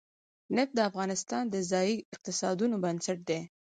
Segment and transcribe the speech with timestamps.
[0.55, 3.39] نفت د افغانستان د ځایي اقتصادونو بنسټ دی.